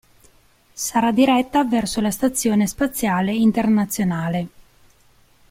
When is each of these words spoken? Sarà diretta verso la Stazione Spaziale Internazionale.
Sarà 0.73 1.11
diretta 1.11 1.63
verso 1.63 2.01
la 2.01 2.09
Stazione 2.09 2.65
Spaziale 2.65 3.33
Internazionale. 3.35 4.47